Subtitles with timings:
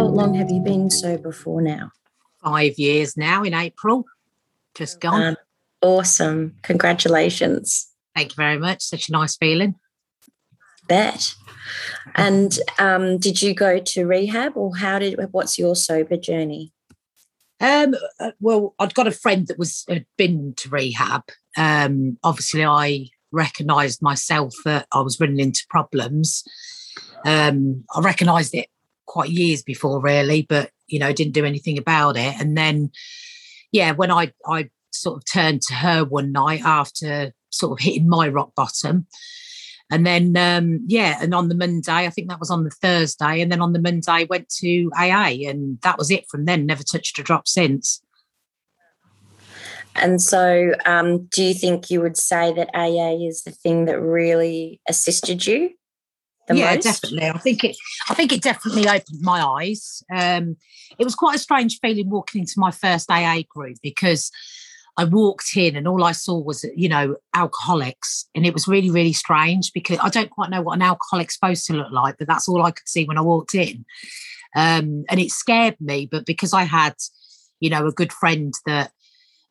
[0.00, 1.90] how long have you been sober for now?
[2.42, 4.06] Five years now in April,
[4.74, 5.22] just gone.
[5.22, 5.36] Um,
[5.82, 6.54] awesome.
[6.62, 7.86] Congratulations.
[8.16, 8.80] Thank you very much.
[8.80, 9.74] Such a nice feeling.
[10.88, 11.34] Bet.
[12.14, 16.72] And um, did you go to rehab or how did, what's your sober journey?
[17.60, 21.24] Um, uh, well, I'd got a friend that was had been to rehab.
[21.58, 26.42] Um, obviously, I recognised myself that I was running into problems.
[27.26, 28.68] Um, I recognised it
[29.10, 32.34] quite years before, really, but you know, didn't do anything about it.
[32.40, 32.92] And then,
[33.72, 38.08] yeah, when I I sort of turned to her one night after sort of hitting
[38.08, 39.06] my rock bottom,
[39.90, 43.40] and then, um, yeah, and on the Monday, I think that was on the Thursday,
[43.40, 46.64] and then on the Monday, went to AA, and that was it from then.
[46.64, 48.00] Never touched a drop since.
[49.96, 54.00] And so, um, do you think you would say that AA is the thing that
[54.00, 55.70] really assisted you?
[56.56, 56.84] Yeah, most?
[56.84, 57.28] definitely.
[57.28, 57.76] I think it.
[58.08, 60.02] I think it definitely opened my eyes.
[60.14, 60.56] Um,
[60.98, 64.30] it was quite a strange feeling walking into my first AA group because
[64.96, 68.26] I walked in and all I saw was, you know, alcoholics.
[68.34, 71.66] And it was really, really strange because I don't quite know what an alcoholic's supposed
[71.66, 73.84] to look like, but that's all I could see when I walked in.
[74.56, 76.96] Um, and it scared me, but because I had,
[77.60, 78.92] you know, a good friend that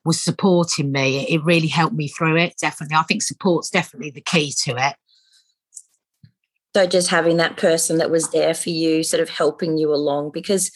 [0.05, 2.55] was supporting me, it really helped me through it.
[2.59, 2.97] Definitely.
[2.97, 4.95] I think support's definitely the key to it.
[6.75, 10.31] So just having that person that was there for you, sort of helping you along,
[10.33, 10.71] because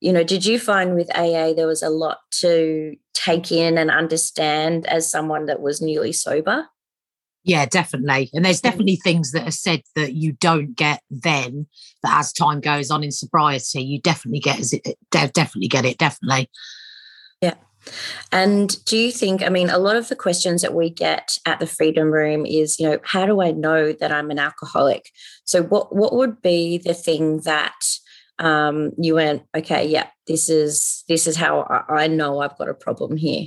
[0.00, 3.90] you know, did you find with AA there was a lot to take in and
[3.90, 6.66] understand as someone that was newly sober?
[7.44, 8.28] Yeah, definitely.
[8.34, 8.64] And there's mm.
[8.64, 11.66] definitely things that are said that you don't get then,
[12.02, 16.50] that as time goes on in sobriety, you definitely get it, definitely get it, definitely.
[18.32, 21.60] And do you think, I mean, a lot of the questions that we get at
[21.60, 25.10] the Freedom Room is, you know, how do I know that I'm an alcoholic?
[25.44, 27.76] So what what would be the thing that
[28.38, 32.74] um, you went, okay, yeah, this is this is how I know I've got a
[32.74, 33.46] problem here?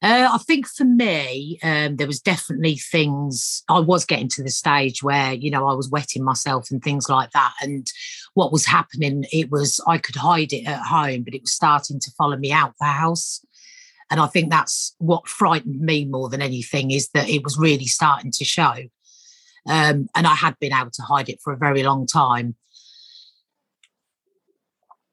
[0.00, 3.64] Uh, I think for me, um, there was definitely things.
[3.68, 7.08] I was getting to the stage where you know I was wetting myself and things
[7.08, 7.54] like that.
[7.60, 7.86] And
[8.38, 11.98] what was happening, it was I could hide it at home, but it was starting
[11.98, 13.44] to follow me out the house.
[14.12, 17.86] And I think that's what frightened me more than anything is that it was really
[17.86, 18.74] starting to show.
[19.68, 22.54] Um, and I had been able to hide it for a very long time.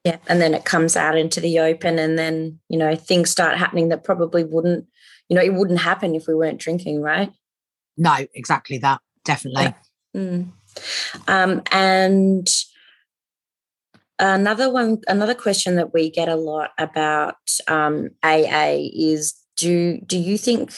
[0.04, 0.18] Yeah.
[0.28, 3.90] And then it comes out into the open and then, you know, things start happening
[3.90, 4.86] that probably wouldn't,
[5.30, 7.34] you know, it wouldn't happen if we weren't drinking, right?
[7.98, 9.02] No, exactly that.
[9.26, 9.74] Definitely.
[10.14, 10.22] Yeah.
[10.22, 10.52] Mm.
[11.28, 12.48] Um, and
[14.20, 17.36] another one, another question that we get a lot about
[17.68, 20.74] um, AA is do do you think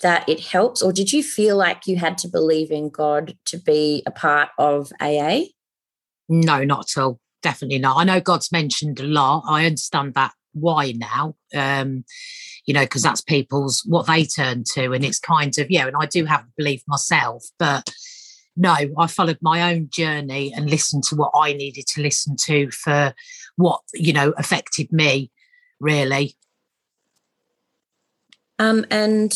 [0.00, 3.58] that it helps, or did you feel like you had to believe in God to
[3.58, 5.42] be a part of AA?
[6.28, 7.96] No, not at all definitely not.
[7.96, 9.44] I know God's mentioned a lot.
[9.48, 11.34] I understand that why now.
[11.54, 12.04] Um,
[12.66, 15.86] you know, because that's people's what they turn to, and it's kind of yeah.
[15.86, 17.92] And I do have belief myself, but
[18.60, 22.70] no, I followed my own journey and listened to what I needed to listen to
[22.70, 23.14] for
[23.56, 25.30] what you know affected me,
[25.80, 26.36] really.
[28.58, 29.32] Um, and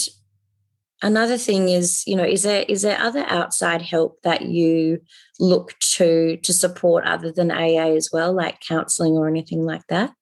[1.00, 5.00] another thing is you know is there is there other outside help that you
[5.40, 10.12] look to to support other than aa as well like counseling or anything like that?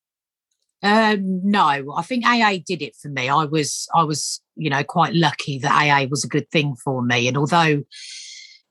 [0.85, 3.29] Um, no i think aa did it for me.
[3.29, 7.03] I was i was you know quite lucky that aa was a good thing for
[7.03, 7.27] me.
[7.27, 7.83] And although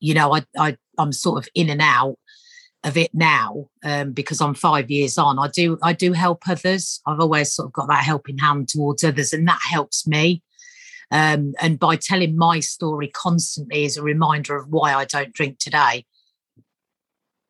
[0.02, 2.18] you know i, I i'm sort of in and out
[2.84, 7.00] of it now um, because i'm five years on i do i do help others
[7.08, 10.44] i've always sort of got that helping hand towards others and that helps me
[11.12, 15.60] um, and by telling my story constantly is a reminder of why I don't drink
[15.60, 16.06] today.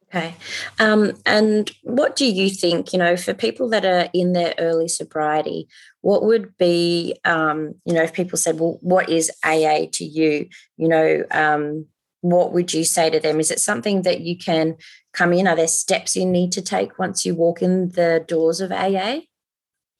[0.07, 0.35] Okay.
[0.77, 4.89] Um, and what do you think, you know, for people that are in their early
[4.89, 5.69] sobriety,
[6.01, 10.49] what would be, um, you know, if people said, well, what is AA to you?
[10.75, 11.85] You know, um,
[12.21, 13.39] what would you say to them?
[13.39, 14.77] Is it something that you can
[15.13, 15.47] come in?
[15.47, 19.21] Are there steps you need to take once you walk in the doors of AA?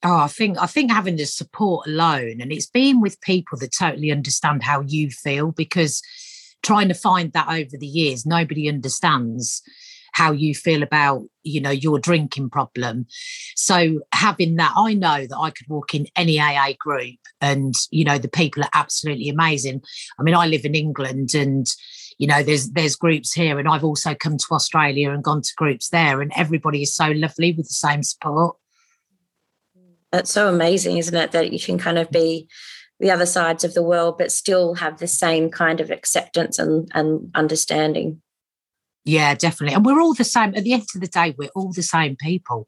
[0.04, 3.74] Oh, I think I think having the support alone and it's being with people that
[3.78, 6.02] totally understand how you feel because
[6.64, 9.62] trying to find that over the years, nobody understands
[10.12, 13.06] how you feel about you know your drinking problem.
[13.56, 18.04] So having that i know that i could walk in any aa group and you
[18.04, 19.82] know the people are absolutely amazing.
[20.20, 21.68] I mean i live in england and
[22.18, 25.54] you know there's there's groups here and i've also come to australia and gone to
[25.58, 28.56] groups there and everybody is so lovely with the same support.
[30.14, 32.50] It's so amazing, isn't it, that you can kind of be
[33.00, 36.90] the other sides of the world, but still have the same kind of acceptance and,
[36.94, 38.22] and understanding.
[39.04, 39.76] Yeah, definitely.
[39.76, 40.54] And we're all the same.
[40.56, 42.68] At the end of the day, we're all the same people,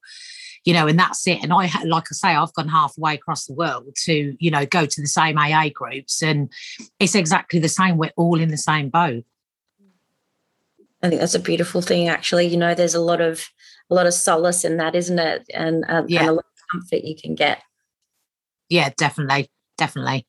[0.65, 1.43] you know, and that's it.
[1.43, 4.85] And I, like I say, I've gone halfway across the world to, you know, go
[4.85, 6.51] to the same AA groups, and
[6.99, 7.97] it's exactly the same.
[7.97, 9.23] We're all in the same boat.
[11.03, 12.47] I think that's a beautiful thing, actually.
[12.47, 13.45] You know, there's a lot of
[13.89, 15.45] a lot of solace in that, isn't it?
[15.53, 16.21] And, uh, yeah.
[16.21, 17.61] and a lot of comfort you can get.
[18.69, 20.25] Yeah, definitely, definitely.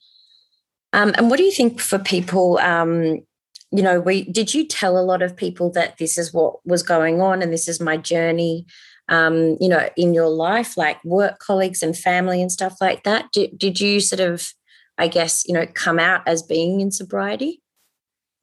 [0.92, 2.58] Um, and what do you think for people?
[2.58, 3.24] Um,
[3.70, 6.82] you know, we did you tell a lot of people that this is what was
[6.82, 8.66] going on and this is my journey?
[9.08, 13.26] Um, you know, in your life, like work colleagues and family and stuff like that.
[13.32, 14.50] Did, did you sort of,
[14.96, 17.60] I guess, you know, come out as being in sobriety?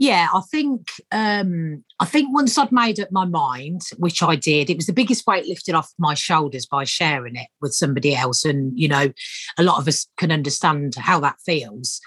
[0.01, 4.67] yeah, I think um, I think once I'd made up my mind, which I did,
[4.71, 8.44] it was the biggest weight lifted off my shoulders by sharing it with somebody else.
[8.44, 9.12] And you know,
[9.59, 12.01] a lot of us can understand how that feels.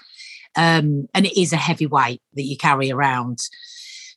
[0.55, 3.39] Um, and it is a heavy weight that you carry around.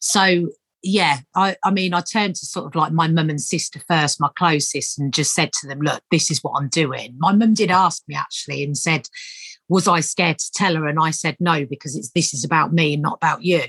[0.00, 0.48] So
[0.82, 4.20] yeah, I, I mean, I turned to sort of like my mum and sister first,
[4.20, 7.16] my closest, and just said to them, look, this is what I'm doing.
[7.18, 9.08] My mum did ask me actually and said,
[9.68, 10.86] was I scared to tell her?
[10.86, 13.62] And I said no, because it's this is about me and not about you.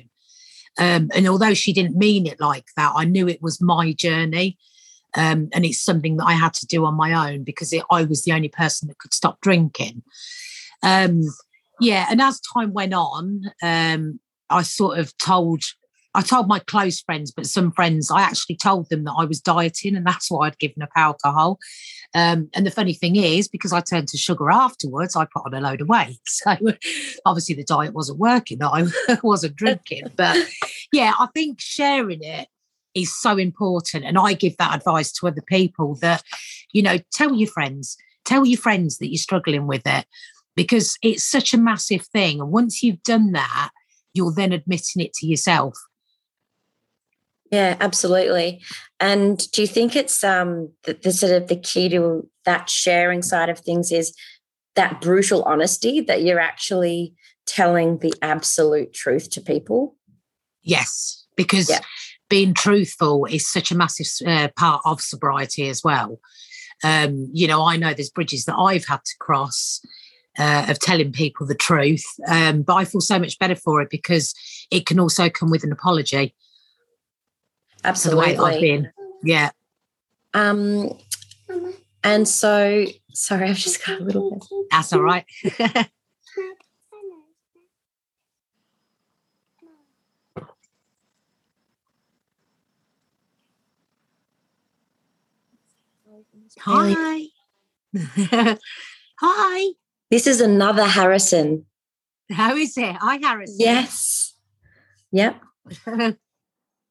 [0.77, 4.57] Um, and although she didn't mean it like that, I knew it was my journey.
[5.15, 8.03] Um, and it's something that I had to do on my own because it, I
[8.03, 10.03] was the only person that could stop drinking.
[10.83, 11.23] Um,
[11.79, 15.63] yeah, and as time went on, um, I sort of told
[16.15, 19.39] I told my close friends, but some friends I actually told them that I was
[19.39, 21.59] dieting, and that's why I'd given up alcohol.
[22.15, 25.53] Um, and the funny thing is, because I turned to sugar afterwards, I put on
[25.53, 26.19] a load of weight.
[26.27, 26.55] So
[27.25, 28.87] obviously the diet wasn't working, I
[29.23, 30.11] wasn't drinking.
[30.15, 30.37] But
[30.91, 32.47] yeah, I think sharing it
[32.95, 34.05] is so important.
[34.05, 36.23] And I give that advice to other people that,
[36.71, 40.05] you know, tell your friends, tell your friends that you're struggling with it
[40.59, 42.41] because it's such a massive thing.
[42.41, 43.69] And once you've done that,
[44.13, 45.77] you're then admitting it to yourself.
[47.49, 48.61] Yeah, absolutely.
[48.99, 53.21] And do you think it's um the, the sort of the key to that sharing
[53.21, 54.13] side of things is
[54.75, 57.15] that brutal honesty that you're actually
[57.47, 59.95] telling the absolute truth to people?
[60.61, 61.79] Yes, because yeah.
[62.29, 66.19] being truthful is such a massive uh, part of sobriety as well.
[66.83, 69.79] Um, you know, I know there's bridges that I've had to cross
[70.39, 73.89] uh, of telling people the truth, um, but I feel so much better for it
[73.89, 74.33] because
[74.71, 76.33] it can also come with an apology.
[77.83, 78.35] Absolutely.
[78.35, 78.91] the way I've been.
[79.23, 79.51] Yeah.
[80.33, 80.97] Um,
[82.03, 84.43] and so, sorry, I've just got a little bit.
[84.71, 85.25] That's all right.
[96.61, 97.27] Hi.
[99.19, 99.67] Hi.
[100.09, 101.65] This is another Harrison.
[102.31, 102.95] How is it?
[102.99, 103.55] Hi, Harrison.
[103.59, 104.35] Yes.
[105.11, 105.41] Yep.
[105.85, 106.15] Hi,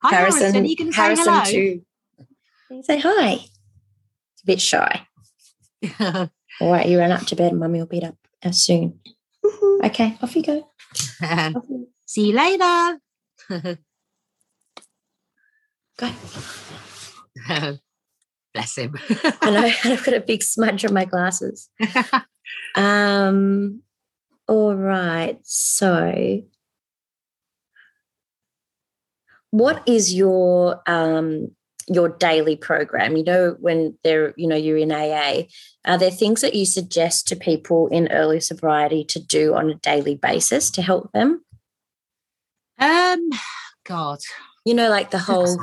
[0.05, 0.41] Harrison.
[0.41, 0.65] Harrison.
[0.67, 1.45] You can Harrison say hello.
[1.45, 1.83] too.
[2.71, 3.33] You say hi?
[3.33, 5.07] It's a bit shy.
[6.61, 7.55] All right, you run up to bed.
[7.55, 9.01] Mummy will be up as soon.
[9.85, 10.71] okay, off you go.
[12.07, 12.99] See you later.
[15.99, 16.17] go.
[18.55, 18.97] Bless him.
[19.41, 19.71] I know.
[19.93, 21.69] I've got a big smudge on my glasses.
[22.75, 23.83] Um.
[24.47, 25.39] All right.
[25.43, 26.43] So
[29.51, 31.51] what is your um,
[31.89, 33.17] your daily program?
[33.17, 35.43] You know, when they're you know you're in AA,
[35.85, 39.75] are there things that you suggest to people in early sobriety to do on a
[39.77, 41.45] daily basis to help them?
[42.79, 43.31] Um,
[43.85, 44.19] God,
[44.65, 45.59] you know, like the whole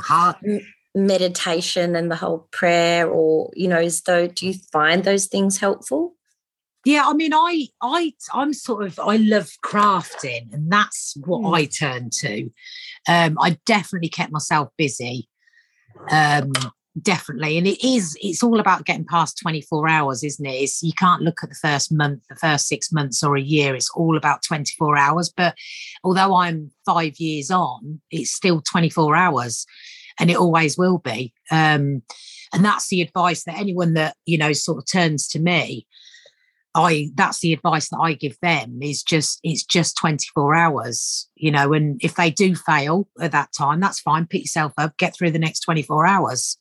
[0.95, 5.59] meditation and the whole prayer, or you know, is though do you find those things
[5.59, 6.14] helpful?
[6.85, 11.57] Yeah, I mean, I, I, I'm sort of, I love crafting, and that's what mm.
[11.57, 12.43] I turn to.
[13.09, 15.27] Um, I definitely kept myself busy,
[16.11, 16.51] um,
[17.01, 20.51] definitely, and it is, it's all about getting past 24 hours, isn't it?
[20.51, 23.73] It's, you can't look at the first month, the first six months, or a year.
[23.75, 25.33] It's all about 24 hours.
[25.35, 25.55] But
[26.03, 29.65] although I'm five years on, it's still 24 hours,
[30.19, 31.33] and it always will be.
[31.49, 32.03] Um,
[32.53, 35.87] and that's the advice that anyone that you know sort of turns to me
[36.75, 41.49] I that's the advice that I give them is just it's just 24 hours, you
[41.49, 44.27] know, and if they do fail at that time, that's fine.
[44.27, 46.57] Pick yourself up, get through the next 24 hours.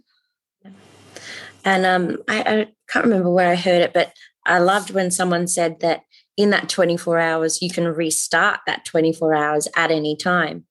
[1.64, 4.12] And um, I, I can't remember where I heard it, but
[4.46, 6.02] I loved when someone said that
[6.36, 10.64] in that 24 hours, you can restart that 24 hours at any time.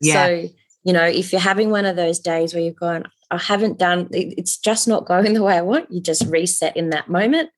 [0.00, 0.26] Yeah.
[0.26, 0.48] So,
[0.82, 4.08] you know, if you're having one of those days where you've gone, I haven't done,
[4.10, 7.50] it's just not going the way I want, you just reset in that moment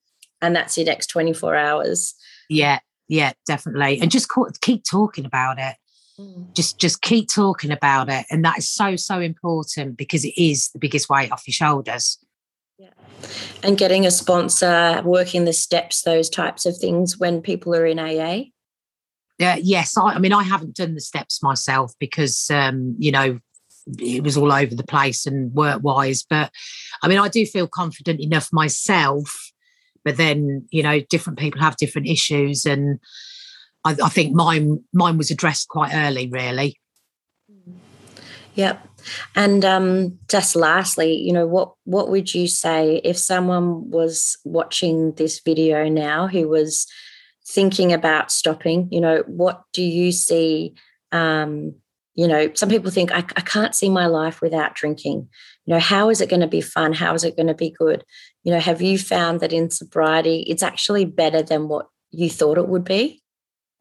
[0.42, 2.14] and that's your next 24 hours.
[2.50, 4.00] Yeah, yeah, definitely.
[4.00, 4.28] And just
[4.60, 5.76] keep talking about it.
[6.18, 6.52] Mm.
[6.54, 8.26] Just just keep talking about it.
[8.30, 12.18] And that is so, so important because it is the biggest weight off your shoulders.
[12.78, 12.90] Yeah.
[13.62, 17.98] And getting a sponsor, working the steps, those types of things when people are in
[17.98, 18.50] AA.
[19.38, 19.96] Yeah, yes.
[19.96, 23.38] I, I mean, I haven't done the steps myself because um, you know,
[23.98, 26.24] it was all over the place and work wise.
[26.28, 26.50] But
[27.02, 29.51] I mean, I do feel confident enough myself.
[30.04, 32.98] But then, you know, different people have different issues, and
[33.84, 36.78] I, I think mine mine was addressed quite early, really.
[38.54, 38.86] Yep.
[39.34, 45.12] And um, just lastly, you know, what what would you say if someone was watching
[45.12, 46.86] this video now who was
[47.46, 48.88] thinking about stopping?
[48.90, 50.74] You know, what do you see?
[51.12, 51.74] Um,
[52.14, 55.28] you know, some people think I, I can't see my life without drinking.
[55.64, 56.92] You know, how is it going to be fun?
[56.92, 58.04] How is it going to be good?
[58.44, 62.58] You know, have you found that in sobriety it's actually better than what you thought
[62.58, 63.22] it would be?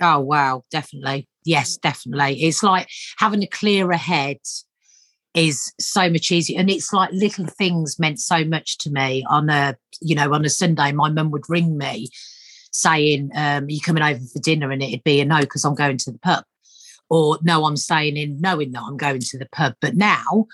[0.01, 1.27] Oh wow, definitely.
[1.45, 1.81] Yes, mm.
[1.81, 2.43] definitely.
[2.43, 2.87] It's like
[3.17, 4.37] having a clearer head
[5.33, 9.49] is so much easier and it's like little things meant so much to me on
[9.49, 12.09] a you know on a sunday my mum would ring me
[12.73, 15.75] saying um, are you coming over for dinner and it'd be a no because i'm
[15.75, 16.43] going to the pub
[17.11, 20.47] or no i'm staying in knowing that i'm going to the pub but now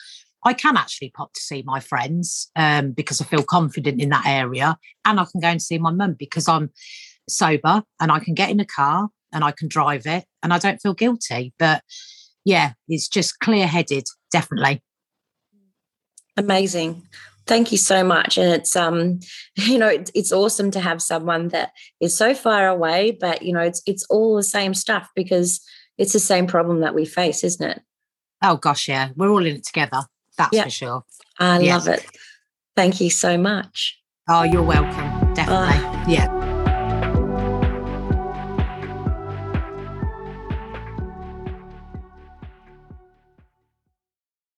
[0.44, 4.26] i can actually pop to see my friends um, because i feel confident in that
[4.26, 6.70] area and i can go and see my mum because i'm
[7.30, 10.58] sober and i can get in a car and i can drive it and i
[10.58, 11.82] don't feel guilty but
[12.48, 14.82] yeah, it's just clear headed, definitely.
[16.38, 17.04] Amazing.
[17.46, 18.38] Thank you so much.
[18.38, 19.20] And it's um,
[19.58, 23.52] you know, it's, it's awesome to have someone that is so far away, but you
[23.52, 25.60] know, it's it's all the same stuff because
[25.98, 27.82] it's the same problem that we face, isn't it?
[28.44, 29.10] Oh gosh, yeah.
[29.16, 30.02] We're all in it together.
[30.38, 30.64] That's yeah.
[30.64, 31.04] for sure.
[31.40, 31.76] I yeah.
[31.76, 32.06] love it.
[32.76, 34.00] Thank you so much.
[34.30, 35.34] Oh, you're welcome.
[35.34, 35.86] Definitely.
[35.86, 36.37] Uh, yeah.